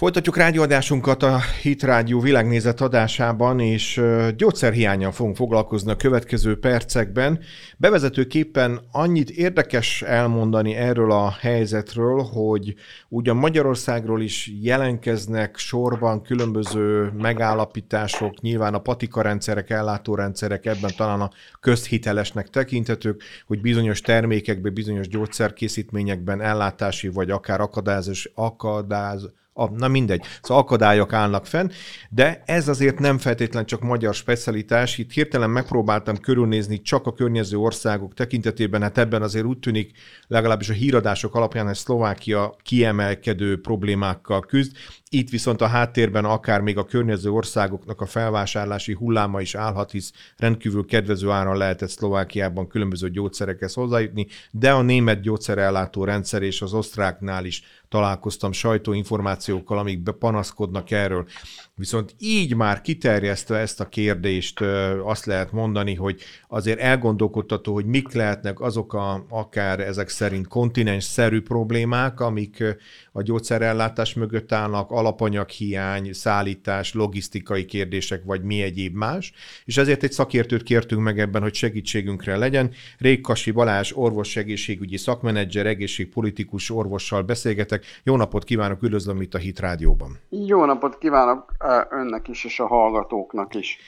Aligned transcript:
Folytatjuk 0.00 0.36
rádióadásunkat 0.36 1.22
a 1.22 1.40
Hit 1.62 1.82
Rádió 1.82 2.20
világnézet 2.20 2.80
adásában, 2.80 3.60
és 3.60 4.02
gyógyszerhiányan 4.36 5.12
fogunk 5.12 5.36
foglalkozni 5.36 5.90
a 5.90 5.96
következő 5.96 6.58
percekben. 6.58 7.40
Bevezetőképpen 7.76 8.80
annyit 8.92 9.30
érdekes 9.30 10.02
elmondani 10.02 10.74
erről 10.74 11.12
a 11.12 11.30
helyzetről, 11.40 12.22
hogy 12.22 12.74
ugyan 13.08 13.36
Magyarországról 13.36 14.22
is 14.22 14.52
jelenkeznek 14.62 15.56
sorban 15.56 16.22
különböző 16.22 17.12
megállapítások, 17.16 18.40
nyilván 18.40 18.74
a 18.74 18.78
patikarendszerek, 18.78 19.70
ellátórendszerek 19.70 20.66
ebben 20.66 20.90
talán 20.96 21.20
a 21.20 21.30
közhitelesnek 21.60 22.48
tekinthetők, 22.48 23.22
hogy 23.46 23.60
bizonyos 23.60 24.00
termékekben, 24.00 24.74
bizonyos 24.74 25.08
gyógyszerkészítményekben 25.08 26.40
ellátási 26.40 27.08
vagy 27.08 27.30
akár 27.30 27.60
akadályozás, 27.60 28.30
akadáz, 28.34 29.28
a, 29.58 29.70
na 29.70 29.88
mindegy, 29.88 30.24
szóval 30.42 30.62
akadályok 30.62 31.12
állnak 31.12 31.46
fenn, 31.46 31.68
de 32.10 32.42
ez 32.46 32.68
azért 32.68 32.98
nem 32.98 33.18
feltétlen 33.18 33.66
csak 33.66 33.80
magyar 33.80 34.14
specialitás. 34.14 34.98
Itt 34.98 35.12
hirtelen 35.12 35.50
megpróbáltam 35.50 36.16
körülnézni 36.16 36.80
csak 36.80 37.06
a 37.06 37.12
környező 37.12 37.56
országok 37.56 38.14
tekintetében, 38.14 38.82
hát 38.82 38.98
ebben 38.98 39.22
azért 39.22 39.44
úgy 39.44 39.58
tűnik, 39.58 39.92
legalábbis 40.26 40.68
a 40.68 40.72
híradások 40.72 41.34
alapján, 41.34 41.66
hogy 41.66 41.74
Szlovákia 41.74 42.54
kiemelkedő 42.62 43.60
problémákkal 43.60 44.40
küzd. 44.40 44.76
Itt 45.10 45.30
viszont 45.30 45.60
a 45.60 45.66
háttérben 45.66 46.24
akár 46.24 46.60
még 46.60 46.78
a 46.78 46.84
környező 46.84 47.30
országoknak 47.30 48.00
a 48.00 48.06
felvásárlási 48.06 48.92
hulláma 48.92 49.40
is 49.40 49.54
állhat, 49.54 49.90
hisz 49.90 50.12
rendkívül 50.36 50.86
kedvező 50.86 51.30
áron 51.30 51.56
lehetett 51.56 51.88
Szlovákiában 51.88 52.68
különböző 52.68 53.10
gyógyszerekhez 53.10 53.74
hozzájutni, 53.74 54.26
de 54.50 54.72
a 54.72 54.82
német 54.82 55.20
gyógyszerellátó 55.20 56.04
rendszer 56.04 56.42
és 56.42 56.62
az 56.62 56.72
osztráknál 56.72 57.44
is 57.44 57.62
találkoztam 57.88 58.52
sajtóinformációkkal, 58.52 59.78
amik 59.78 60.02
bepanaszkodnak 60.02 60.90
erről. 60.90 61.26
Viszont 61.74 62.14
így 62.18 62.54
már 62.54 62.80
kiterjesztve 62.80 63.58
ezt 63.58 63.80
a 63.80 63.88
kérdést 63.88 64.60
azt 65.04 65.26
lehet 65.26 65.52
mondani, 65.52 65.94
hogy 65.94 66.20
azért 66.48 66.78
elgondolkodtató, 66.78 67.72
hogy 67.72 67.86
mik 67.86 68.12
lehetnek 68.12 68.60
azok 68.60 68.94
a, 68.94 69.26
akár 69.28 69.80
ezek 69.80 70.08
szerint 70.08 70.48
kontinens-szerű 70.48 71.42
problémák, 71.42 72.20
amik 72.20 72.64
a 73.12 73.22
gyógyszerellátás 73.22 74.14
mögött 74.14 74.52
állnak, 74.52 74.90
alapanyaghiány, 74.98 76.12
szállítás, 76.12 76.94
logisztikai 76.94 77.64
kérdések, 77.64 78.24
vagy 78.24 78.42
mi 78.42 78.62
egyéb 78.62 78.96
más. 78.96 79.32
És 79.64 79.76
ezért 79.76 80.02
egy 80.02 80.12
szakértőt 80.12 80.62
kértünk 80.62 81.02
meg 81.02 81.18
ebben, 81.18 81.42
hogy 81.42 81.54
segítségünkre 81.54 82.36
legyen. 82.36 82.70
Rékkasi 82.98 83.50
Balázs, 83.50 83.92
orvos 83.94 84.36
egészségügyi 84.36 84.96
szakmenedzser, 84.96 85.66
egészségpolitikus 85.66 86.70
orvossal 86.70 87.22
beszélgetek. 87.22 87.84
Jó 88.02 88.16
napot 88.16 88.44
kívánok, 88.44 88.82
üdvözlöm 88.82 89.20
itt 89.20 89.34
a 89.34 89.38
Hit 89.38 89.60
Rádióban. 89.60 90.18
Jó 90.28 90.64
napot 90.64 90.98
kívánok 90.98 91.52
önnek 91.90 92.28
is, 92.28 92.44
és 92.44 92.60
a 92.60 92.66
hallgatóknak 92.66 93.54
is. 93.54 93.78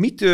Mit, 0.00 0.24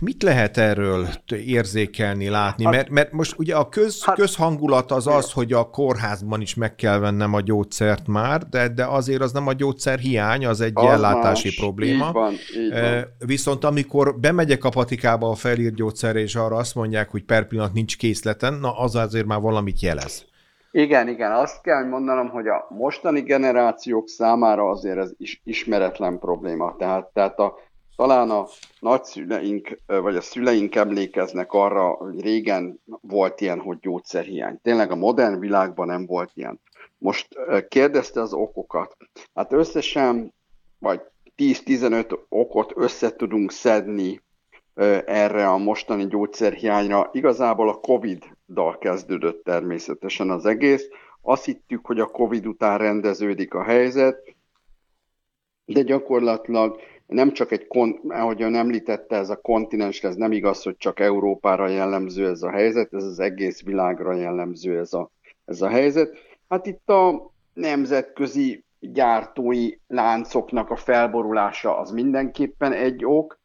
mit 0.00 0.22
lehet 0.22 0.56
erről 0.56 1.06
érzékelni, 1.46 2.28
látni? 2.28 2.64
Hát, 2.64 2.72
mert, 2.72 2.90
mert 2.90 3.12
most 3.12 3.34
ugye 3.38 3.56
a 3.56 3.68
köz, 3.68 4.04
hát, 4.04 4.16
közhangulat 4.16 4.90
az 4.90 5.06
az, 5.06 5.32
hogy 5.32 5.52
a 5.52 5.70
kórházban 5.70 6.40
is 6.40 6.54
meg 6.54 6.74
kell 6.74 6.98
vennem 6.98 7.34
a 7.34 7.40
gyógyszert 7.40 8.06
már, 8.06 8.42
de, 8.48 8.68
de 8.68 8.84
azért 8.84 9.20
az 9.20 9.32
nem 9.32 9.46
a 9.46 9.52
gyógyszer 9.52 9.98
hiány, 9.98 10.46
az 10.46 10.60
egy 10.60 10.72
az 10.74 10.84
ellátási 10.84 11.46
más. 11.46 11.56
probléma. 11.56 12.06
Így 12.06 12.12
van, 12.12 12.32
így 12.32 12.72
van. 12.72 13.04
Viszont 13.18 13.64
amikor 13.64 14.18
bemegyek 14.18 14.64
a 14.64 14.68
patikába 14.68 15.30
a 15.30 15.34
felírt 15.34 15.74
gyógyszerre, 15.74 16.18
és 16.18 16.34
arra 16.34 16.56
azt 16.56 16.74
mondják, 16.74 17.10
hogy 17.10 17.24
per 17.24 17.46
pillanat 17.46 17.72
nincs 17.72 17.96
készleten, 17.96 18.54
na 18.54 18.78
az 18.78 18.94
azért 18.94 19.26
már 19.26 19.40
valamit 19.40 19.80
jelez. 19.80 20.24
Igen, 20.70 21.08
igen, 21.08 21.32
azt 21.32 21.62
kell 21.62 21.84
mondanom, 21.84 22.28
hogy 22.28 22.46
a 22.46 22.66
mostani 22.68 23.20
generációk 23.20 24.08
számára 24.08 24.68
azért 24.68 24.98
ez 24.98 25.12
is 25.18 25.40
ismeretlen 25.44 26.18
probléma. 26.18 26.74
Tehát, 26.78 27.06
tehát 27.12 27.38
a, 27.38 27.54
talán 27.96 28.30
a 28.30 28.46
nagyszüleink, 28.80 29.78
vagy 29.86 30.16
a 30.16 30.20
szüleink 30.20 30.74
emlékeznek 30.74 31.52
arra, 31.52 31.88
hogy 31.88 32.20
régen 32.20 32.80
volt 33.00 33.40
ilyen, 33.40 33.60
hogy 33.60 33.78
gyógyszerhiány. 33.80 34.58
Tényleg 34.62 34.90
a 34.90 34.96
modern 34.96 35.38
világban 35.38 35.86
nem 35.86 36.06
volt 36.06 36.30
ilyen. 36.34 36.60
Most 36.98 37.28
kérdezte 37.68 38.20
az 38.20 38.32
okokat. 38.32 38.96
Hát 39.34 39.52
összesen, 39.52 40.34
vagy 40.78 41.00
10-15 41.36 42.18
okot 42.28 42.72
össze 42.76 43.16
tudunk 43.16 43.50
szedni 43.50 44.22
erre 45.04 45.48
a 45.48 45.56
mostani 45.56 46.06
gyógyszerhiányra. 46.06 47.10
Igazából 47.12 47.68
a 47.68 47.80
Covid-dal 47.80 48.78
kezdődött 48.78 49.44
természetesen 49.44 50.30
az 50.30 50.46
egész. 50.46 50.88
Azt 51.20 51.44
hittük, 51.44 51.86
hogy 51.86 52.00
a 52.00 52.06
Covid 52.06 52.46
után 52.46 52.78
rendeződik 52.78 53.54
a 53.54 53.62
helyzet, 53.62 54.34
de 55.64 55.82
gyakorlatilag 55.82 56.80
nem 57.06 57.32
csak 57.32 57.52
egy, 57.52 57.66
ahogyan 58.08 58.54
említette, 58.54 59.16
ez 59.16 59.30
a 59.30 59.36
kontinens, 59.36 60.02
ez 60.02 60.14
nem 60.14 60.32
igaz, 60.32 60.62
hogy 60.62 60.76
csak 60.76 61.00
Európára 61.00 61.68
jellemző 61.68 62.28
ez 62.28 62.42
a 62.42 62.50
helyzet, 62.50 62.94
ez 62.94 63.04
az 63.04 63.18
egész 63.18 63.62
világra 63.62 64.14
jellemző 64.14 64.78
ez 64.78 64.92
a, 64.92 65.10
ez 65.44 65.62
a 65.62 65.68
helyzet. 65.68 66.16
Hát 66.48 66.66
itt 66.66 66.88
a 66.88 67.32
nemzetközi 67.52 68.64
gyártói 68.80 69.70
láncoknak 69.86 70.70
a 70.70 70.76
felborulása 70.76 71.78
az 71.78 71.90
mindenképpen 71.90 72.72
egy 72.72 73.04
ok. 73.04 73.38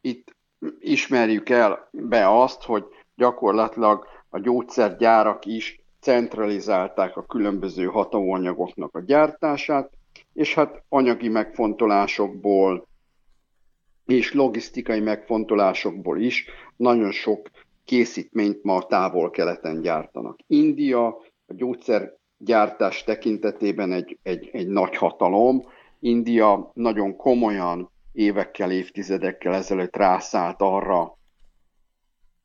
Itt 0.00 0.36
ismerjük 0.78 1.48
el 1.48 1.88
be 1.90 2.40
azt, 2.42 2.62
hogy 2.62 2.84
gyakorlatilag 3.16 4.06
a 4.28 4.38
gyógyszergyárak 4.38 5.44
is 5.44 5.80
centralizálták 6.00 7.16
a 7.16 7.26
különböző 7.26 7.84
hatóanyagoknak 7.84 8.94
a 8.94 9.00
gyártását, 9.00 9.90
és 10.34 10.54
hát 10.54 10.82
anyagi 10.88 11.28
megfontolásokból 11.28 12.86
és 14.06 14.32
logisztikai 14.32 15.00
megfontolásokból 15.00 16.20
is 16.20 16.46
nagyon 16.76 17.12
sok 17.12 17.50
készítményt 17.84 18.62
ma 18.62 18.76
a 18.76 18.86
távol-keleten 18.86 19.80
gyártanak. 19.80 20.38
India 20.46 21.06
a 21.46 21.54
gyógyszergyártás 21.54 23.04
tekintetében 23.04 23.92
egy, 23.92 24.18
egy, 24.22 24.48
egy 24.52 24.68
nagy 24.68 24.96
hatalom. 24.96 25.62
India 26.00 26.70
nagyon 26.74 27.16
komolyan 27.16 27.90
évekkel, 28.12 28.70
évtizedekkel 28.70 29.54
ezelőtt 29.54 29.96
rászállt 29.96 30.60
arra, 30.60 31.18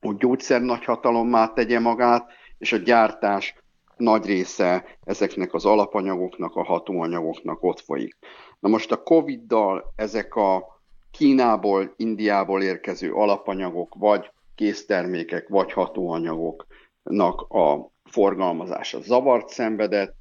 hogy 0.00 0.16
gyógyszer 0.16 0.60
nagyhatalommá 0.60 1.52
tegye 1.52 1.80
magát, 1.80 2.30
és 2.58 2.72
a 2.72 2.76
gyártás 2.76 3.54
nagy 4.00 4.26
része 4.26 4.84
ezeknek 5.04 5.54
az 5.54 5.64
alapanyagoknak, 5.64 6.56
a 6.56 6.64
hatóanyagoknak 6.64 7.62
ott 7.62 7.80
folyik. 7.80 8.16
Na 8.60 8.68
most 8.68 8.92
a 8.92 9.02
Covid-dal 9.02 9.92
ezek 9.96 10.34
a 10.34 10.80
Kínából, 11.10 11.94
Indiából 11.96 12.62
érkező 12.62 13.12
alapanyagok, 13.12 13.94
vagy 13.98 14.30
késztermékek, 14.54 15.48
vagy 15.48 15.72
hatóanyagoknak 15.72 17.40
a 17.48 17.90
forgalmazása 18.10 19.00
zavart 19.00 19.48
szenvedett, 19.48 20.14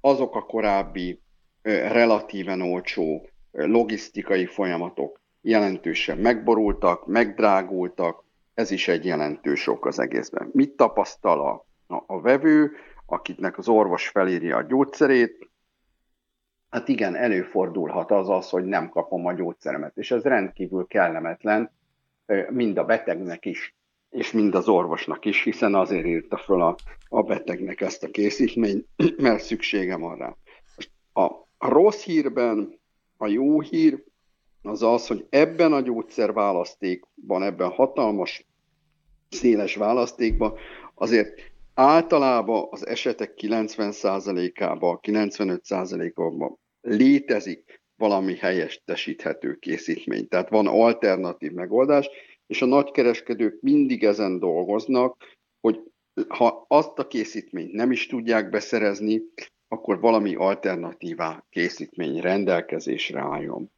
azok 0.00 0.34
a 0.34 0.42
korábbi 0.42 1.20
relatíven 1.62 2.60
olcsó 2.60 3.28
logisztikai 3.50 4.46
folyamatok 4.46 5.20
jelentősen 5.40 6.18
megborultak, 6.18 7.06
megdrágultak, 7.06 8.24
ez 8.54 8.70
is 8.70 8.88
egy 8.88 9.04
jelentős 9.04 9.66
ok 9.66 9.86
az 9.86 9.98
egészben. 9.98 10.50
Mit 10.52 10.76
tapasztal 10.76 11.40
a, 11.40 11.66
a, 11.94 12.04
a 12.06 12.20
vevő? 12.20 12.72
Akiknek 13.12 13.58
az 13.58 13.68
orvos 13.68 14.08
felírja 14.08 14.56
a 14.56 14.62
gyógyszerét, 14.62 15.50
hát 16.70 16.88
igen, 16.88 17.14
előfordulhat 17.14 18.10
az 18.10 18.28
az, 18.28 18.50
hogy 18.50 18.64
nem 18.64 18.88
kapom 18.88 19.26
a 19.26 19.32
gyógyszeremet, 19.32 19.96
és 19.96 20.10
ez 20.10 20.22
rendkívül 20.22 20.86
kellemetlen 20.86 21.70
mind 22.50 22.78
a 22.78 22.84
betegnek 22.84 23.46
is, 23.46 23.74
és 24.10 24.32
mind 24.32 24.54
az 24.54 24.68
orvosnak 24.68 25.24
is, 25.24 25.42
hiszen 25.42 25.74
azért 25.74 26.06
írta 26.06 26.36
föl 26.36 26.62
a, 26.62 26.76
a 27.08 27.22
betegnek 27.22 27.80
ezt 27.80 28.02
a 28.02 28.10
készítményt, 28.10 28.86
mert 29.22 29.42
szüksége 29.42 29.96
van 29.96 30.16
rá. 30.16 30.36
A, 31.12 31.22
a 31.58 31.68
rossz 31.68 32.04
hírben 32.04 32.78
a 33.16 33.26
jó 33.26 33.60
hír 33.60 34.04
az 34.62 34.82
az, 34.82 35.06
hogy 35.06 35.26
ebben 35.30 35.72
a 35.72 35.80
gyógyszerválasztékban, 35.80 37.42
ebben 37.42 37.70
hatalmas, 37.70 38.46
széles 39.28 39.76
választékban 39.76 40.54
azért 40.94 41.49
Általában 41.74 42.66
az 42.70 42.86
esetek 42.86 43.32
90%-ában, 43.36 44.98
95%-ában 45.02 46.58
létezik 46.80 47.80
valami 47.96 48.36
helyettesíthető 48.36 49.54
készítmény. 49.54 50.28
Tehát 50.28 50.48
van 50.48 50.66
alternatív 50.66 51.52
megoldás, 51.52 52.08
és 52.46 52.62
a 52.62 52.66
nagykereskedők 52.66 53.60
mindig 53.60 54.04
ezen 54.04 54.38
dolgoznak, 54.38 55.16
hogy 55.60 55.80
ha 56.28 56.64
azt 56.68 56.98
a 56.98 57.06
készítményt 57.06 57.72
nem 57.72 57.90
is 57.90 58.06
tudják 58.06 58.50
beszerezni, 58.50 59.20
akkor 59.68 60.00
valami 60.00 60.34
alternatívá 60.34 61.44
készítmény 61.48 62.20
rendelkezésre 62.20 63.20
álljon. 63.20 63.70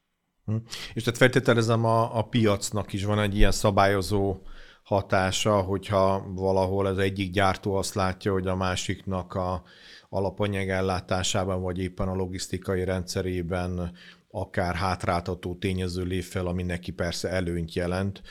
Hm. 0.44 0.54
És 0.94 1.02
tehát 1.02 1.18
feltételezem 1.18 1.84
a, 1.84 2.18
a 2.18 2.22
piacnak 2.22 2.92
is 2.92 3.04
van 3.04 3.18
egy 3.18 3.36
ilyen 3.36 3.52
szabályozó 3.52 4.36
hatása, 4.82 5.60
hogyha 5.60 6.32
valahol 6.34 6.86
az 6.86 6.98
egyik 6.98 7.32
gyártó 7.32 7.74
azt 7.74 7.94
látja, 7.94 8.32
hogy 8.32 8.46
a 8.46 8.56
másiknak 8.56 9.34
a 9.34 9.62
alapanyag 10.08 10.68
ellátásában, 10.68 11.62
vagy 11.62 11.78
éppen 11.78 12.08
a 12.08 12.14
logisztikai 12.14 12.84
rendszerében 12.84 13.92
akár 14.30 14.74
hátráltató 14.74 15.54
tényező 15.54 16.02
lép 16.02 16.22
fel, 16.22 16.46
ami 16.46 16.62
neki 16.62 16.92
persze 16.92 17.28
előnyt 17.28 17.74
jelent, 17.74 18.22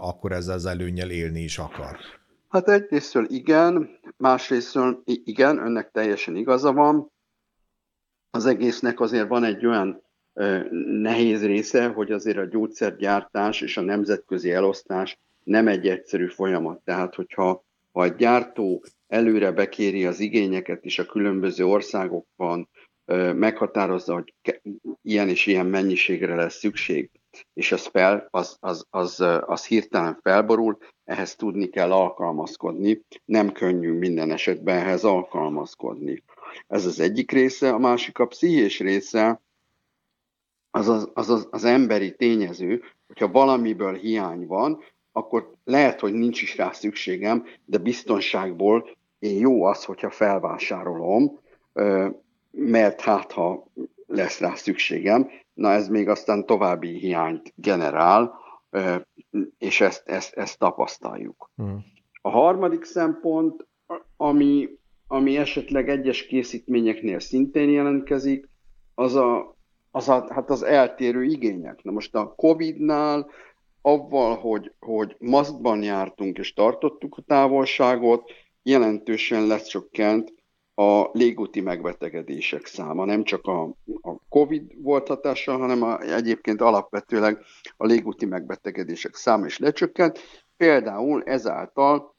akkor 0.00 0.32
ezzel 0.32 0.54
az 0.54 0.66
előnyel 0.66 1.10
élni 1.10 1.40
is 1.40 1.58
akar. 1.58 1.96
Hát 2.48 2.68
egyrésztől 2.68 3.26
igen, 3.28 3.90
másrésztől 4.16 5.02
igen, 5.04 5.58
önnek 5.58 5.90
teljesen 5.90 6.36
igaza 6.36 6.72
van. 6.72 7.12
Az 8.30 8.46
egésznek 8.46 9.00
azért 9.00 9.28
van 9.28 9.44
egy 9.44 9.66
olyan 9.66 10.02
nehéz 11.00 11.44
része, 11.44 11.86
hogy 11.88 12.12
azért 12.12 12.38
a 12.38 12.44
gyógyszergyártás 12.44 13.60
és 13.60 13.76
a 13.76 13.80
nemzetközi 13.80 14.52
elosztás 14.52 15.18
nem 15.44 15.68
egy 15.68 15.88
egyszerű 15.88 16.26
folyamat. 16.26 16.84
Tehát, 16.84 17.14
hogyha 17.14 17.64
ha 17.92 18.00
a 18.00 18.06
gyártó 18.06 18.84
előre 19.06 19.52
bekéri 19.52 20.06
az 20.06 20.20
igényeket, 20.20 20.84
és 20.84 20.98
a 20.98 21.06
különböző 21.06 21.66
országokban 21.66 22.68
meghatározza, 23.34 24.14
hogy 24.14 24.34
ilyen 25.02 25.28
és 25.28 25.46
ilyen 25.46 25.66
mennyiségre 25.66 26.34
lesz 26.34 26.58
szükség, 26.58 27.10
és 27.54 27.72
az, 27.72 27.86
fel, 27.86 28.28
az, 28.30 28.56
az, 28.60 28.86
az, 28.90 29.24
az 29.40 29.66
hirtelen 29.66 30.18
felborul, 30.22 30.78
ehhez 31.04 31.34
tudni 31.34 31.68
kell 31.68 31.92
alkalmazkodni, 31.92 33.02
nem 33.24 33.52
könnyű 33.52 33.92
minden 33.92 34.30
esetben 34.30 34.76
ehhez 34.76 35.04
alkalmazkodni. 35.04 36.22
Ez 36.66 36.86
az 36.86 37.00
egyik 37.00 37.30
része, 37.32 37.70
a 37.70 37.78
másik 37.78 38.18
a 38.18 38.26
pszichés 38.26 38.78
része, 38.78 39.40
az 40.70 40.88
az, 40.88 41.10
az, 41.14 41.30
az, 41.30 41.48
az 41.50 41.64
emberi 41.64 42.14
tényező, 42.16 42.82
hogyha 43.06 43.28
valamiből 43.28 43.94
hiány 43.94 44.46
van, 44.46 44.82
akkor 45.12 45.52
lehet, 45.64 46.00
hogy 46.00 46.12
nincs 46.12 46.42
is 46.42 46.56
rá 46.56 46.70
szükségem, 46.72 47.44
de 47.64 47.78
biztonságból 47.78 48.96
én 49.18 49.38
jó 49.38 49.64
az, 49.64 49.84
hogyha 49.84 50.10
felvásárolom, 50.10 51.38
mert 52.50 53.00
hát 53.00 53.32
ha 53.32 53.66
lesz 54.06 54.40
rá 54.40 54.54
szükségem, 54.54 55.28
na 55.54 55.70
ez 55.70 55.88
még 55.88 56.08
aztán 56.08 56.46
további 56.46 56.98
hiányt 56.98 57.52
generál, 57.56 58.38
és 59.58 59.80
ezt, 59.80 60.08
ezt, 60.08 60.34
ezt 60.34 60.58
tapasztaljuk. 60.58 61.50
Hmm. 61.56 61.84
A 62.22 62.30
harmadik 62.30 62.84
szempont, 62.84 63.66
ami, 64.16 64.68
ami 65.06 65.36
esetleg 65.36 65.88
egyes 65.88 66.26
készítményeknél 66.26 67.18
szintén 67.18 67.70
jelentkezik, 67.70 68.48
az 68.94 69.14
a, 69.14 69.56
az 69.90 70.08
a, 70.08 70.26
hát 70.32 70.50
az 70.50 70.62
eltérő 70.62 71.24
igények. 71.24 71.82
Na 71.82 71.90
most 71.90 72.14
a 72.14 72.34
Covid-nál 72.36 73.30
avval, 73.82 74.36
hogy, 74.36 74.72
hogy 74.78 75.16
maszkban 75.18 75.82
jártunk 75.82 76.38
és 76.38 76.52
tartottuk 76.52 77.16
a 77.16 77.22
távolságot, 77.22 78.30
jelentősen 78.62 79.46
lecsökkent 79.46 80.32
a 80.74 81.08
légúti 81.12 81.60
megbetegedések 81.60 82.66
száma. 82.66 83.04
Nem 83.04 83.24
csak 83.24 83.46
a, 83.46 83.62
a 84.00 84.16
COVID 84.28 84.82
volt 84.82 85.08
hatással, 85.08 85.58
hanem 85.58 85.82
a, 85.82 86.00
egyébként 86.00 86.60
alapvetőleg 86.60 87.38
a 87.76 87.86
légúti 87.86 88.26
megbetegedések 88.26 89.14
száma 89.14 89.46
is 89.46 89.58
lecsökkent. 89.58 90.18
Például 90.56 91.22
ezáltal 91.22 92.14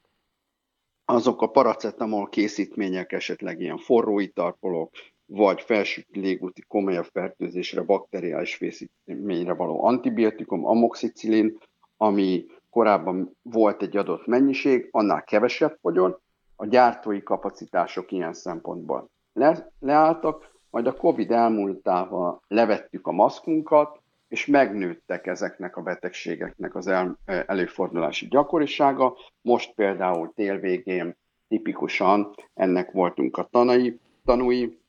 azok 1.05 1.41
a 1.41 1.47
paracetamol 1.47 2.29
készítmények, 2.29 3.11
esetleg 3.11 3.59
ilyen 3.59 3.77
forró 3.77 4.19
itarpolók, 4.19 4.91
vagy 5.33 5.61
felső 5.61 6.05
légúti 6.11 6.61
komolyabb 6.67 7.05
fertőzésre, 7.05 7.81
bakteriális 7.81 8.55
fészítményre 8.55 9.53
való 9.53 9.85
antibiotikum, 9.85 10.65
amoxicillin, 10.65 11.57
ami 11.97 12.45
korábban 12.69 13.37
volt 13.41 13.81
egy 13.81 13.97
adott 13.97 14.25
mennyiség, 14.25 14.87
annál 14.91 15.23
kevesebb 15.23 15.77
fogyon, 15.81 16.17
a 16.55 16.65
gyártói 16.65 17.23
kapacitások 17.23 18.11
ilyen 18.11 18.33
szempontból 18.33 19.09
le, 19.33 19.71
leálltak, 19.79 20.51
majd 20.69 20.87
a 20.87 20.93
Covid 20.93 21.31
elmúltával 21.31 22.41
levettük 22.47 23.07
a 23.07 23.11
maszkunkat, 23.11 23.99
és 24.27 24.45
megnőttek 24.45 25.27
ezeknek 25.27 25.77
a 25.77 25.81
betegségeknek 25.81 26.75
az 26.75 26.87
el, 26.87 27.17
előfordulási 27.25 28.27
gyakorisága. 28.27 29.17
Most 29.41 29.73
például 29.75 30.31
tél 30.35 30.57
végén 30.57 31.17
tipikusan 31.47 32.35
ennek 32.53 32.91
voltunk 32.91 33.37
a 33.37 33.47
tanai, 33.51 33.99
tanúi, 34.25 34.80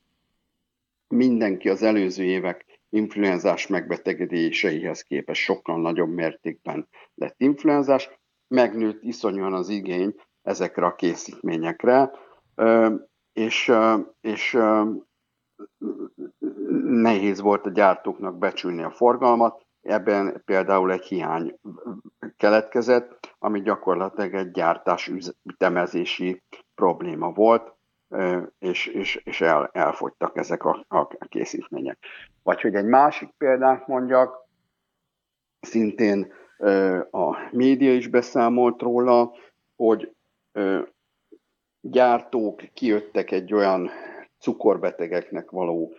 mindenki 1.13 1.69
az 1.69 1.83
előző 1.83 2.23
évek 2.23 2.65
influenzás 2.89 3.67
megbetegedéseihez 3.67 5.01
képest 5.01 5.41
sokkal 5.41 5.81
nagyobb 5.81 6.09
mértékben 6.09 6.87
lett 7.15 7.35
influenzás, 7.37 8.09
megnőtt 8.47 9.03
iszonyúan 9.03 9.53
az 9.53 9.69
igény 9.69 10.15
ezekre 10.41 10.85
a 10.85 10.95
készítményekre, 10.95 12.11
és, 13.33 13.71
és 14.21 14.57
nehéz 16.83 17.41
volt 17.41 17.65
a 17.65 17.69
gyártóknak 17.69 18.37
becsülni 18.37 18.83
a 18.83 18.91
forgalmat, 18.91 19.65
ebben 19.81 20.41
például 20.45 20.91
egy 20.91 21.03
hiány 21.03 21.59
keletkezett, 22.37 23.35
ami 23.39 23.61
gyakorlatilag 23.61 24.33
egy 24.33 24.51
gyártás 24.51 25.11
ütemezési 25.43 26.41
probléma 26.75 27.31
volt, 27.31 27.73
és, 28.59 28.85
és, 28.87 29.15
és 29.23 29.41
el, 29.41 29.69
elfogytak 29.73 30.37
ezek 30.37 30.63
a, 30.63 30.85
a 30.87 31.07
készítmények. 31.29 31.97
Vagy 32.43 32.61
hogy 32.61 32.75
egy 32.75 32.85
másik 32.85 33.29
példát 33.37 33.87
mondjak, 33.87 34.47
szintén 35.59 36.33
a 37.11 37.37
média 37.51 37.93
is 37.93 38.07
beszámolt 38.07 38.81
róla, 38.81 39.31
hogy 39.75 40.15
gyártók 41.81 42.61
kijöttek 42.73 43.31
egy 43.31 43.53
olyan 43.53 43.89
cukorbetegeknek 44.39 45.49
való 45.49 45.93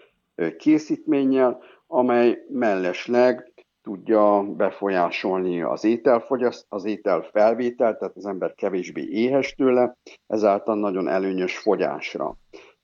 készítménnyel, 0.57 1.63
amely 1.87 2.45
mellesleg 2.49 3.54
tudja 3.85 4.43
befolyásolni 4.43 5.63
az 5.63 5.85
ételfogyaszt, 5.85 6.67
az 6.69 6.85
étel 6.85 7.23
felvételt, 7.23 7.99
tehát 7.99 8.17
az 8.17 8.27
ember 8.27 8.55
kevésbé 8.55 9.03
éhes 9.03 9.55
tőle, 9.55 9.97
ezáltal 10.27 10.77
nagyon 10.77 11.09
előnyös 11.09 11.59
fogyásra. 11.59 12.37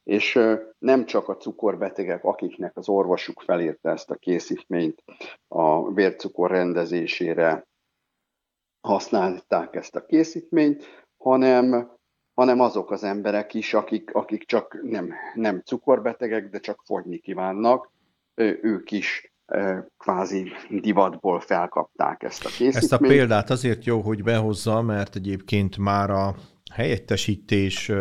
És 0.03 0.39
nem 0.79 1.05
csak 1.05 1.29
a 1.29 1.37
cukorbetegek, 1.37 2.25
akiknek 2.25 2.77
az 2.77 2.89
orvosuk 2.89 3.41
felírta 3.41 3.91
ezt 3.91 4.11
a 4.11 4.15
készítményt 4.15 5.03
a 5.49 5.93
vércukor 5.93 6.51
rendezésére 6.51 7.67
használták 8.81 9.75
ezt 9.75 9.97
a 9.97 10.07
készítményt, 10.07 11.07
hanem, 11.17 11.91
hanem 12.35 12.61
azok 12.61 12.91
az 12.91 13.05
emberek 13.05 13.55
is, 13.55 13.75
akik, 13.75 14.15
akik 14.15 14.45
csak 14.45 14.79
nem, 14.83 15.15
nem 15.35 15.61
cukorbetegek, 15.61 16.49
de 16.49 16.59
csak 16.59 16.83
fogyni 16.85 17.19
kívánnak, 17.19 17.93
ők 18.61 18.91
is 18.91 19.30
kvázi 19.99 20.53
divatból 20.81 21.41
felkapták 21.41 22.23
ezt 22.23 22.45
a 22.45 22.49
készítményt. 22.49 22.77
Ezt 22.77 22.93
a 22.93 22.99
példát 22.99 23.51
azért 23.51 23.85
jó, 23.85 24.01
hogy 24.01 24.23
behozza, 24.23 24.83
mert 24.83 25.17
egyébként 25.17 25.77
már 25.77 26.11
a 26.11 26.35
helyettesítés 26.73 27.93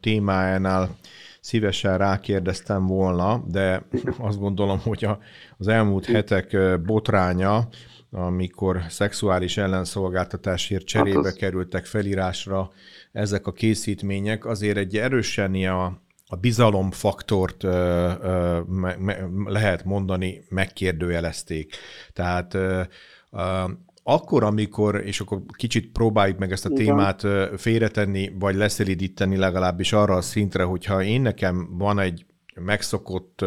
témájánál 0.00 0.96
szívesen 1.40 1.98
rákérdeztem 1.98 2.86
volna, 2.86 3.44
de 3.46 3.86
azt 4.18 4.38
gondolom, 4.38 4.80
hogy 4.82 5.04
a, 5.04 5.18
az 5.58 5.68
elmúlt 5.68 6.06
hetek 6.06 6.56
botránya, 6.82 7.68
amikor 8.10 8.80
szexuális 8.88 9.56
ellenszolgáltatásért 9.56 10.86
cserébe 10.86 11.16
hát 11.16 11.26
az... 11.26 11.32
kerültek 11.32 11.84
felírásra 11.84 12.70
ezek 13.12 13.46
a 13.46 13.52
készítmények, 13.52 14.44
azért 14.44 14.76
egy 14.76 14.96
erősen 14.96 15.54
a, 15.54 16.00
a 16.36 16.40
bizalomfaktort 16.40 17.64
ö, 17.64 18.12
ö, 18.22 18.60
me, 18.68 18.96
me, 18.98 19.28
lehet 19.46 19.84
mondani, 19.84 20.44
megkérdőjelezték. 20.48 21.76
Tehát 22.12 22.54
ö, 22.54 22.82
ö, 23.30 23.64
akkor, 24.02 24.44
amikor, 24.44 25.02
és 25.04 25.20
akkor 25.20 25.42
kicsit 25.56 25.92
próbáljuk 25.92 26.38
meg 26.38 26.52
ezt 26.52 26.66
a 26.66 26.70
Igen. 26.70 26.84
témát 26.84 27.26
félretenni, 27.56 28.32
vagy 28.38 28.54
leszelidíteni 28.54 29.36
legalábbis 29.36 29.92
arra 29.92 30.14
a 30.14 30.20
szintre, 30.20 30.62
hogyha 30.62 31.02
én 31.02 31.20
nekem 31.20 31.68
van 31.78 31.98
egy 31.98 32.26
megszokott 32.54 33.44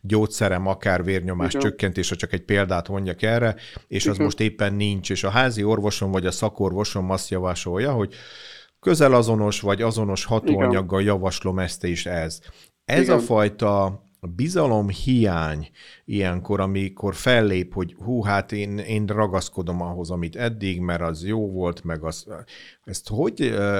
gyógyszerem, 0.00 0.66
akár 0.66 1.04
vérnyomás 1.04 1.54
Igen. 1.54 1.60
csökkentés, 1.60 2.08
ha 2.08 2.16
csak 2.16 2.32
egy 2.32 2.44
példát 2.44 2.88
mondjak 2.88 3.22
erre, 3.22 3.56
és 3.88 4.06
az 4.06 4.14
Igen. 4.14 4.24
most 4.24 4.40
éppen 4.40 4.74
nincs, 4.74 5.10
és 5.10 5.24
a 5.24 5.30
házi 5.30 5.64
orvosom 5.64 6.10
vagy 6.10 6.26
a 6.26 6.30
szakorvosom 6.30 7.10
azt 7.10 7.30
javasolja, 7.30 7.92
hogy 7.92 8.14
közel 8.80 9.14
azonos 9.14 9.60
vagy 9.60 9.82
azonos 9.82 10.24
hatóanyaggal 10.24 11.02
javaslom 11.02 11.58
ezt 11.58 11.84
és 11.84 12.06
ez. 12.06 12.40
Ez 12.84 13.02
Igen. 13.02 13.16
a 13.16 13.20
fajta 13.20 14.02
bizalom 14.20 14.88
hiány 14.88 15.70
ilyenkor, 16.04 16.60
amikor 16.60 17.14
fellép, 17.14 17.74
hogy 17.74 17.96
hú, 18.04 18.22
hát 18.22 18.52
én, 18.52 18.78
én 18.78 19.06
ragaszkodom 19.06 19.80
ahhoz, 19.80 20.10
amit 20.10 20.36
eddig, 20.36 20.80
mert 20.80 21.00
az 21.00 21.26
jó 21.26 21.50
volt, 21.50 21.84
meg 21.84 22.04
az, 22.04 22.26
ezt 22.84 23.08
hogy 23.08 23.38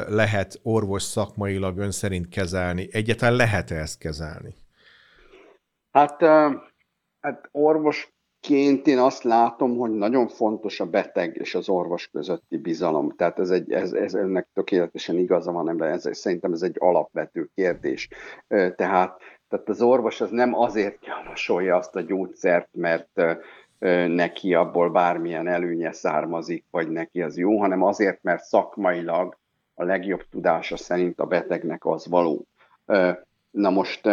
lehet 0.08 0.60
orvos 0.62 1.02
szakmailag 1.02 1.78
ön 1.78 1.90
szerint 1.90 2.28
kezelni? 2.28 2.88
Egyáltalán 2.90 3.34
lehet-e 3.34 3.74
ezt 3.74 3.98
kezelni? 3.98 4.54
Hát, 5.90 6.22
hát 7.20 7.48
orvos 7.52 8.17
Ként 8.40 8.86
én 8.86 8.98
azt 8.98 9.22
látom, 9.22 9.76
hogy 9.76 9.90
nagyon 9.90 10.28
fontos 10.28 10.80
a 10.80 10.86
beteg 10.86 11.36
és 11.36 11.54
az 11.54 11.68
orvos 11.68 12.08
közötti 12.08 12.56
bizalom. 12.56 13.10
Tehát 13.10 13.38
ez, 13.38 13.50
egy, 13.50 13.72
ez, 13.72 13.92
ez 13.92 14.14
önnek 14.14 14.48
tökéletesen 14.54 15.16
igaza 15.16 15.52
van 15.52 15.68
ebben, 15.68 15.90
ez, 15.90 16.08
szerintem 16.16 16.52
ez 16.52 16.62
egy 16.62 16.76
alapvető 16.78 17.50
kérdés. 17.54 18.08
Tehát, 18.48 18.76
tehát 19.48 19.68
az 19.68 19.82
orvos 19.82 20.20
az 20.20 20.30
nem 20.30 20.54
azért 20.54 21.06
javasolja 21.06 21.76
azt 21.76 21.96
a 21.96 22.00
gyógyszert, 22.00 22.68
mert 22.72 23.22
neki 24.08 24.54
abból 24.54 24.90
bármilyen 24.90 25.46
előnye 25.46 25.92
származik, 25.92 26.64
vagy 26.70 26.88
neki 26.88 27.22
az 27.22 27.36
jó, 27.36 27.58
hanem 27.60 27.82
azért, 27.82 28.22
mert 28.22 28.42
szakmailag 28.42 29.38
a 29.74 29.84
legjobb 29.84 30.22
tudása 30.30 30.76
szerint 30.76 31.20
a 31.20 31.26
betegnek 31.26 31.84
az 31.84 32.06
való. 32.06 32.46
Na 33.50 33.70
most 33.70 34.08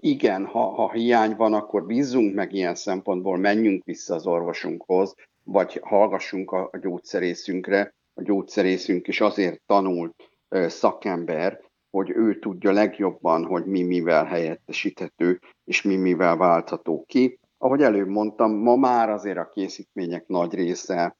igen, 0.00 0.44
ha, 0.44 0.60
ha 0.60 0.92
hiány 0.92 1.36
van, 1.36 1.54
akkor 1.54 1.86
bízzunk 1.86 2.34
meg 2.34 2.52
ilyen 2.52 2.74
szempontból, 2.74 3.36
menjünk 3.36 3.84
vissza 3.84 4.14
az 4.14 4.26
orvosunkhoz, 4.26 5.14
vagy 5.44 5.80
hallgassunk 5.82 6.50
a, 6.50 6.68
a 6.72 6.78
gyógyszerészünkre. 6.78 7.94
A 8.14 8.22
gyógyszerészünk 8.22 9.08
is 9.08 9.20
azért 9.20 9.60
tanult 9.66 10.30
szakember, 10.66 11.60
hogy 11.90 12.10
ő 12.10 12.38
tudja 12.38 12.72
legjobban, 12.72 13.44
hogy 13.44 13.64
mi 13.64 13.82
mivel 13.82 14.24
helyettesíthető, 14.24 15.40
és 15.64 15.82
mi 15.82 15.96
mivel 15.96 16.36
váltható 16.36 17.04
ki. 17.06 17.38
Ahogy 17.58 17.82
előbb 17.82 18.08
mondtam, 18.08 18.52
ma 18.52 18.76
már 18.76 19.10
azért 19.10 19.38
a 19.38 19.48
készítmények 19.48 20.26
nagy 20.26 20.54
része 20.54 21.16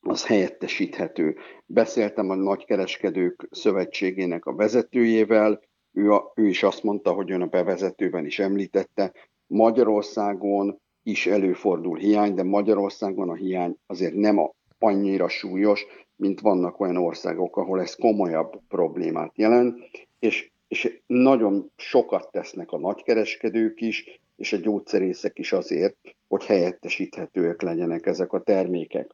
az 0.00 0.26
helyettesíthető. 0.26 1.36
Beszéltem 1.66 2.30
a 2.30 2.34
nagykereskedők 2.34 3.48
szövetségének 3.50 4.44
a 4.44 4.54
vezetőjével, 4.54 5.60
ő, 5.92 6.12
a, 6.12 6.32
ő 6.34 6.46
is 6.46 6.62
azt 6.62 6.82
mondta, 6.82 7.12
hogy 7.12 7.30
ön 7.30 7.42
a 7.42 7.46
bevezetőben 7.46 8.26
is 8.26 8.38
említette, 8.38 9.12
Magyarországon 9.46 10.80
is 11.02 11.26
előfordul 11.26 11.98
hiány, 11.98 12.34
de 12.34 12.42
Magyarországon 12.42 13.28
a 13.28 13.34
hiány 13.34 13.76
azért 13.86 14.14
nem 14.14 14.38
a, 14.38 14.54
annyira 14.78 15.28
súlyos, 15.28 15.86
mint 16.16 16.40
vannak 16.40 16.80
olyan 16.80 16.96
országok, 16.96 17.56
ahol 17.56 17.80
ez 17.80 17.94
komolyabb 17.94 18.60
problémát 18.68 19.32
jelent, 19.34 19.78
és, 20.18 20.50
és 20.68 21.00
nagyon 21.06 21.70
sokat 21.76 22.30
tesznek 22.30 22.70
a 22.70 22.78
nagykereskedők 22.78 23.80
is, 23.80 24.20
és 24.36 24.52
a 24.52 24.56
gyógyszerészek 24.56 25.38
is 25.38 25.52
azért, 25.52 25.96
hogy 26.28 26.44
helyettesíthetőek 26.44 27.62
legyenek 27.62 28.06
ezek 28.06 28.32
a 28.32 28.42
termékek. 28.42 29.10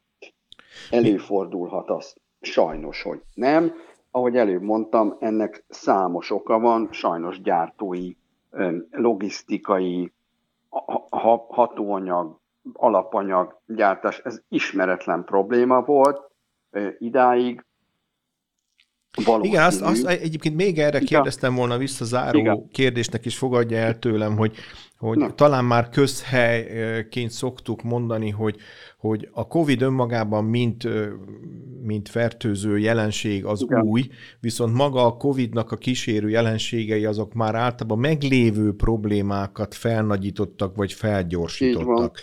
Előfordulhat 0.90 1.90
az 1.90 2.14
sajnos, 2.40 3.02
hogy 3.02 3.20
nem. 3.34 3.74
Ahogy 4.16 4.36
előbb 4.36 4.62
mondtam, 4.62 5.16
ennek 5.20 5.64
számos 5.68 6.30
oka 6.30 6.58
van, 6.58 6.88
sajnos 6.90 7.40
gyártói, 7.40 8.12
logisztikai, 8.90 10.12
hatóanyag, 11.48 12.40
alapanyag 12.72 13.60
gyártás, 13.66 14.18
ez 14.18 14.40
ismeretlen 14.48 15.24
probléma 15.24 15.82
volt 15.82 16.30
idáig. 16.98 17.64
Valószínű. 19.24 19.54
Igen, 19.54 19.64
azt, 19.64 19.82
azt 19.82 20.06
egyébként 20.06 20.56
még 20.56 20.78
erre 20.78 20.98
kérdeztem 20.98 21.54
volna 21.54 21.78
vissza 21.78 22.04
záró 22.04 22.38
Igen. 22.38 22.68
kérdésnek 22.68 23.24
is 23.24 23.38
fogadja 23.38 23.76
el 23.78 23.98
tőlem, 23.98 24.36
hogy 24.36 24.56
hogy 24.98 25.18
Na. 25.18 25.34
talán 25.34 25.64
már 25.64 25.88
közhelyként 25.88 27.30
szoktuk 27.30 27.82
mondani, 27.82 28.30
hogy, 28.30 28.56
hogy 28.98 29.28
a 29.32 29.46
COVID 29.46 29.82
önmagában 29.82 30.44
mint, 30.44 30.88
mint 31.86 32.08
fertőző 32.08 32.78
jelenség 32.78 33.44
az 33.44 33.62
Igen. 33.62 33.82
új, 33.82 34.08
viszont 34.40 34.74
maga 34.74 35.06
a 35.06 35.16
COVID-nak 35.16 35.72
a 35.72 35.76
kísérő 35.76 36.28
jelenségei 36.28 37.04
azok 37.04 37.34
már 37.34 37.54
általában 37.54 37.98
meglévő 37.98 38.74
problémákat 38.74 39.74
felnagyítottak, 39.74 40.76
vagy 40.76 40.92
felgyorsítottak. 40.92 42.20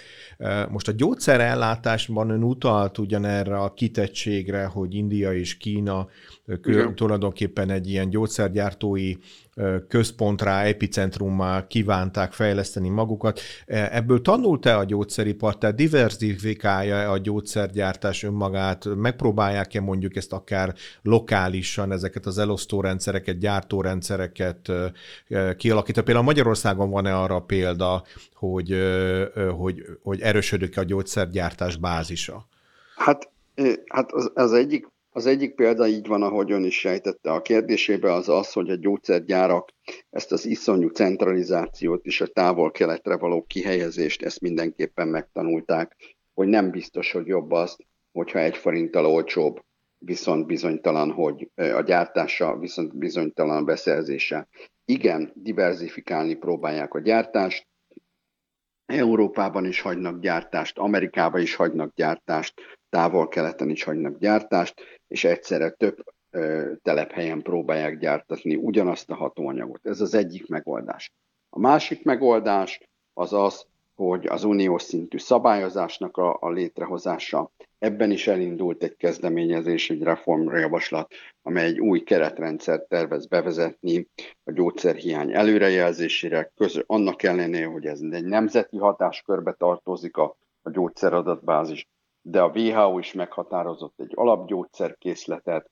Most 0.69 0.87
a 0.87 0.91
gyógyszerellátásban 0.91 2.29
ön 2.29 2.43
utalt 2.43 2.97
ugyanerre 2.97 3.57
a 3.57 3.73
kitettségre, 3.73 4.65
hogy 4.65 4.95
India 4.95 5.33
és 5.33 5.57
Kína 5.57 6.07
Igen. 6.47 6.95
tulajdonképpen 6.95 7.69
egy 7.69 7.89
ilyen 7.89 8.09
gyógyszergyártói 8.09 9.15
központrá, 9.87 10.63
epicentrummá 10.63 11.67
kívánták 11.67 12.31
fejleszteni 12.31 12.89
magukat. 12.89 13.39
E, 13.65 13.89
ebből 13.91 14.21
tanult-e 14.21 14.77
a 14.77 14.83
gyógyszeripar, 14.83 15.57
tehát 15.57 15.75
diversifikálja 15.75 17.11
a 17.11 17.17
gyógyszergyártás 17.17 18.23
önmagát, 18.23 18.85
megpróbálják-e 18.95 19.81
mondjuk 19.81 20.15
ezt 20.15 20.33
akár 20.33 20.73
lokálisan, 21.01 21.91
ezeket 21.91 22.25
az 22.25 22.37
elosztórendszereket, 22.37 23.37
gyártórendszereket 23.37 24.71
kialakítani? 25.57 26.05
Például 26.05 26.25
Magyarországon 26.25 26.89
van-e 26.89 27.15
arra 27.15 27.39
példa, 27.39 28.03
hogy, 28.33 28.77
hogy, 29.57 29.83
hogy 30.01 30.21
erősödik 30.21 30.77
a 30.77 30.83
gyógyszergyártás 30.83 31.75
bázisa? 31.75 32.47
Hát, 32.95 33.31
hát 33.87 34.11
az, 34.11 34.31
az 34.33 34.51
egyik 34.51 34.91
az 35.13 35.25
egyik 35.25 35.55
példa 35.55 35.87
így 35.87 36.07
van, 36.07 36.23
ahogy 36.23 36.51
ön 36.51 36.63
is 36.63 36.79
sejtette 36.79 37.31
a 37.31 37.41
kérdésébe, 37.41 38.13
az 38.13 38.29
az, 38.29 38.53
hogy 38.53 38.69
a 38.69 38.75
gyógyszergyárak 38.75 39.69
ezt 40.09 40.31
az 40.31 40.45
iszonyú 40.45 40.89
centralizációt 40.89 42.05
és 42.05 42.21
a 42.21 42.27
távol-keletre 42.27 43.17
való 43.17 43.43
kihelyezést, 43.43 44.23
ezt 44.23 44.41
mindenképpen 44.41 45.07
megtanulták, 45.07 45.95
hogy 46.33 46.47
nem 46.47 46.69
biztos, 46.69 47.11
hogy 47.11 47.27
jobb 47.27 47.51
az, 47.51 47.77
hogyha 48.11 48.39
egy 48.39 48.57
forinttal 48.57 49.05
olcsóbb, 49.05 49.63
viszont 49.97 50.45
bizonytalan, 50.45 51.11
hogy 51.11 51.49
a 51.55 51.81
gyártása, 51.81 52.57
viszont 52.57 52.97
bizonytalan 52.97 53.57
a 53.57 53.63
beszerzése. 53.63 54.47
Igen, 54.85 55.31
diversifikálni 55.35 56.33
próbálják 56.33 56.93
a 56.93 56.99
gyártást, 56.99 57.67
Európában 58.85 59.65
is 59.65 59.81
hagynak 59.81 60.19
gyártást, 60.19 60.77
Amerikában 60.77 61.41
is 61.41 61.55
hagynak 61.55 61.93
gyártást, 61.95 62.53
távol-keleten 62.89 63.69
is 63.69 63.83
hagynak 63.83 64.17
gyártást, 64.17 64.81
és 65.13 65.23
egyszerre 65.23 65.69
több 65.69 66.03
telephelyen 66.81 67.41
próbálják 67.41 67.97
gyártatni 67.97 68.55
ugyanazt 68.55 69.09
a 69.09 69.15
hatóanyagot. 69.15 69.85
Ez 69.85 70.01
az 70.01 70.13
egyik 70.13 70.47
megoldás. 70.47 71.13
A 71.49 71.59
másik 71.59 72.03
megoldás 72.03 72.81
az 73.13 73.33
az, 73.33 73.65
hogy 73.95 74.25
az 74.25 74.43
uniós 74.43 74.81
szintű 74.81 75.17
szabályozásnak 75.17 76.17
a, 76.17 76.37
a 76.39 76.49
létrehozása. 76.49 77.51
Ebben 77.79 78.11
is 78.11 78.27
elindult 78.27 78.83
egy 78.83 78.95
kezdeményezés, 78.95 79.89
egy 79.89 80.01
reformjavaslat, 80.01 81.13
amely 81.41 81.65
egy 81.65 81.79
új 81.79 82.03
keretrendszert 82.03 82.87
tervez 82.87 83.27
bevezetni 83.27 84.07
a 84.43 84.51
gyógyszerhiány 84.51 85.33
előrejelzésére, 85.33 86.51
közül 86.55 86.83
annak 86.87 87.23
ellenére, 87.23 87.65
hogy 87.65 87.85
ez 87.85 87.99
egy 88.11 88.25
nemzeti 88.25 88.77
hatáskörbe 88.77 89.53
tartozik 89.53 90.17
a, 90.17 90.37
a 90.61 90.69
gyógyszeradatbázis, 90.69 91.87
de 92.25 92.41
a 92.41 92.51
WHO 92.55 92.99
is 92.99 93.13
meghatározott 93.13 93.99
egy 93.99 94.11
alapgyógyszerkészletet, 94.15 95.69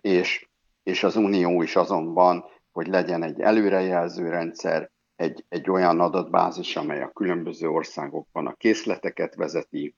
és, 0.00 0.48
és 0.82 1.04
az 1.04 1.16
Unió 1.16 1.62
is 1.62 1.76
azon 1.76 2.14
van, 2.14 2.44
hogy 2.72 2.86
legyen 2.86 3.22
egy 3.22 3.40
előrejelző 3.40 4.28
rendszer, 4.28 4.90
egy, 5.16 5.44
egy 5.48 5.70
olyan 5.70 6.00
adatbázis, 6.00 6.76
amely 6.76 7.02
a 7.02 7.10
különböző 7.10 7.68
országokban 7.68 8.46
a 8.46 8.54
készleteket 8.54 9.34
vezeti, 9.34 9.94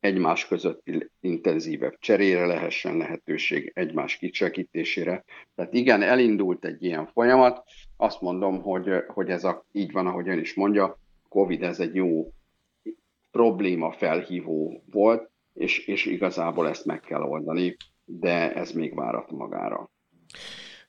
egymás 0.00 0.46
között 0.46 0.82
intenzívebb 1.20 1.96
cserére 1.98 2.46
lehessen 2.46 2.96
lehetőség, 2.96 3.72
egymás 3.74 4.16
kicsakítésére. 4.16 5.24
Tehát 5.54 5.74
igen, 5.74 6.02
elindult 6.02 6.64
egy 6.64 6.84
ilyen 6.84 7.06
folyamat. 7.06 7.62
Azt 7.96 8.20
mondom, 8.20 8.62
hogy, 8.62 9.04
hogy 9.06 9.30
ez 9.30 9.44
a, 9.44 9.64
így 9.72 9.92
van, 9.92 10.06
ahogy 10.06 10.28
ön 10.28 10.38
is 10.38 10.54
mondja, 10.54 10.98
COVID 11.28 11.62
ez 11.62 11.80
egy 11.80 11.94
jó 11.94 12.32
probléma 13.30 13.92
felhívó 13.92 14.82
volt, 14.90 15.30
és, 15.54 15.86
és 15.86 16.06
igazából 16.06 16.68
ezt 16.68 16.84
meg 16.84 17.00
kell 17.00 17.22
oldani, 17.22 17.76
de 18.04 18.52
ez 18.52 18.72
még 18.72 18.94
várat 18.94 19.30
magára. 19.30 19.90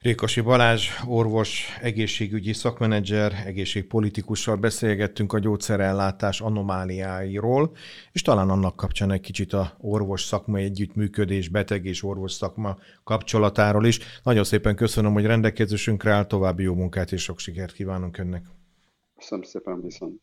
Rékasi 0.02 0.42
Balázs, 0.42 0.90
orvos, 1.08 1.78
egészségügyi 1.82 2.54
szakmenedzser, 2.54 3.34
egészségpolitikussal 3.46 4.56
beszélgettünk 4.56 5.34
a 5.34 5.40
gyógyszerellátás 5.40 6.42
anomáliáiról, 6.42 7.72
és 8.12 8.22
talán 8.22 8.50
annak 8.50 8.76
kapcsán 8.76 9.12
egy 9.12 9.22
kicsit 9.22 9.54
a 9.54 9.78
orvos 9.80 10.22
szakma 10.22 10.58
együttműködés, 10.58 11.50
beteg 11.50 11.86
és 11.86 12.04
orvos 12.04 12.32
szakma 12.32 12.78
kapcsolatáról 13.04 13.86
is. 13.86 14.00
Nagyon 14.24 14.44
szépen 14.44 14.76
köszönöm, 14.76 15.14
hogy 15.14 15.26
rendelkezésünkre 15.26 16.12
áll, 16.12 16.26
további 16.26 16.64
jó 16.64 16.74
munkát 16.74 17.12
és 17.12 17.22
sok 17.22 17.40
sikert 17.40 17.74
kívánunk 17.74 18.18
önnek. 18.18 18.46
Köszönöm 19.16 19.44
szépen, 19.44 19.82
viszont. 19.82 20.22